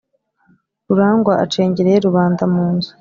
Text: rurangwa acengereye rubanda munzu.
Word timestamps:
rurangwa 0.87 1.33
acengereye 1.43 1.97
rubanda 2.05 2.43
munzu. 2.53 2.91